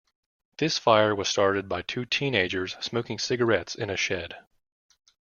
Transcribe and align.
This 0.57 0.79
fire 0.79 1.13
was 1.13 1.29
started 1.29 1.69
by 1.69 1.83
two 1.83 2.05
teenagers 2.05 2.75
smoking 2.81 3.19
cigarettes 3.19 3.75
in 3.75 3.91
a 3.91 3.95
shed. 3.95 4.33